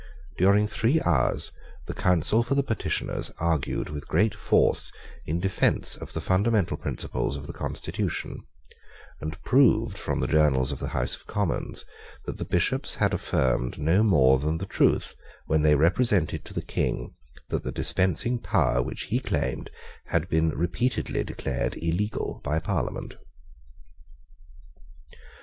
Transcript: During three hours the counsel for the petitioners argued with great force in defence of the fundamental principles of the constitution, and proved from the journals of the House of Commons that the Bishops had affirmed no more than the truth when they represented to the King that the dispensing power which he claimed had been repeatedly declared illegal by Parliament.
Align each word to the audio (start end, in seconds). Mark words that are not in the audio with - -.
During 0.35 0.65
three 0.65 0.99
hours 1.03 1.51
the 1.85 1.93
counsel 1.93 2.41
for 2.41 2.55
the 2.55 2.63
petitioners 2.63 3.29
argued 3.37 3.91
with 3.91 4.07
great 4.07 4.33
force 4.33 4.91
in 5.27 5.39
defence 5.39 5.95
of 5.95 6.13
the 6.13 6.21
fundamental 6.21 6.75
principles 6.75 7.37
of 7.37 7.45
the 7.45 7.53
constitution, 7.53 8.47
and 9.19 9.39
proved 9.43 9.99
from 9.99 10.19
the 10.19 10.25
journals 10.27 10.71
of 10.71 10.79
the 10.79 10.87
House 10.97 11.13
of 11.15 11.27
Commons 11.27 11.85
that 12.25 12.37
the 12.37 12.45
Bishops 12.45 12.95
had 12.95 13.13
affirmed 13.13 13.77
no 13.77 14.01
more 14.01 14.39
than 14.39 14.57
the 14.57 14.65
truth 14.65 15.13
when 15.45 15.61
they 15.61 15.75
represented 15.75 16.43
to 16.45 16.53
the 16.55 16.63
King 16.63 17.13
that 17.49 17.61
the 17.61 17.71
dispensing 17.71 18.39
power 18.39 18.81
which 18.81 19.03
he 19.03 19.19
claimed 19.19 19.69
had 20.07 20.27
been 20.29 20.49
repeatedly 20.49 21.23
declared 21.23 21.77
illegal 21.77 22.41
by 22.43 22.57
Parliament. 22.57 23.17